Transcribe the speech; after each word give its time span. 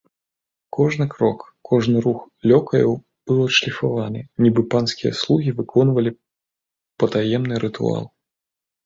Кожны 0.75 1.05
крок, 1.13 1.41
кожны 1.71 1.99
рух 2.05 2.23
лёкаяў 2.51 2.95
быў 3.31 3.41
адшліфаваны, 3.47 4.19
нібы 4.45 4.61
панскія 4.71 5.11
слугі 5.21 5.51
выконвалі 5.61 6.15
патаемны 7.05 7.55
рытуал. 7.67 8.05